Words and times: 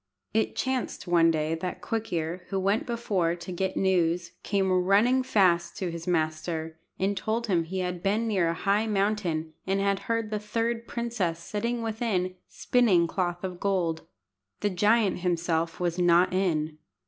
It 0.33 0.55
chanced 0.55 1.05
one 1.05 1.29
day 1.29 1.53
that 1.53 1.79
Quick 1.79 2.11
ear, 2.11 2.45
who 2.49 2.59
went 2.59 2.87
before 2.87 3.35
to 3.35 3.51
get 3.51 3.77
news, 3.77 4.31
came 4.41 4.71
running 4.71 5.21
fast 5.21 5.77
to 5.77 5.91
his 5.91 6.07
master, 6.07 6.79
and 6.97 7.15
told 7.15 7.45
him 7.45 7.65
he 7.65 7.81
had 7.81 8.01
been 8.01 8.27
near 8.27 8.47
a 8.49 8.55
high 8.55 8.87
mountain, 8.87 9.53
and 9.67 9.79
had 9.79 9.99
heard 10.09 10.31
the 10.31 10.39
third 10.39 10.87
princess 10.87 11.37
sitting 11.37 11.83
within, 11.83 12.33
spinning 12.47 13.05
cloth 13.05 13.43
of 13.43 13.59
gold. 13.59 14.07
The 14.61 14.71
giant 14.71 15.19
himself 15.19 15.79
was 15.79 15.99
not 15.99 16.33
in. 16.33 16.79